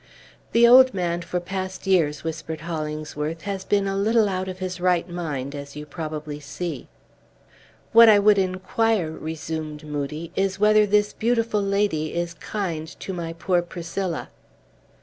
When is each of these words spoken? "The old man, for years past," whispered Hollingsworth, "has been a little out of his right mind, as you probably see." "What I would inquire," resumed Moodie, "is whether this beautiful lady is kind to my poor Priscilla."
"The 0.51 0.67
old 0.67 0.95
man, 0.95 1.21
for 1.21 1.37
years 1.37 1.45
past," 1.45 2.23
whispered 2.23 2.61
Hollingsworth, 2.61 3.41
"has 3.43 3.63
been 3.63 3.85
a 3.85 3.95
little 3.95 4.27
out 4.27 4.47
of 4.47 4.57
his 4.57 4.81
right 4.81 5.07
mind, 5.07 5.53
as 5.53 5.75
you 5.75 5.85
probably 5.85 6.39
see." 6.39 6.87
"What 7.91 8.09
I 8.09 8.17
would 8.17 8.39
inquire," 8.39 9.11
resumed 9.11 9.83
Moodie, 9.83 10.31
"is 10.35 10.59
whether 10.59 10.87
this 10.87 11.13
beautiful 11.13 11.61
lady 11.61 12.15
is 12.15 12.33
kind 12.33 12.87
to 12.99 13.13
my 13.13 13.33
poor 13.33 13.61
Priscilla." 13.61 14.29